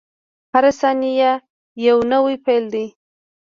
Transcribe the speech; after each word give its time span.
•هره 0.53 0.71
ثانیه 0.81 1.31
یو 1.85 1.97
نوی 2.11 2.35
پیل 2.45 2.63
دی. 2.73 2.85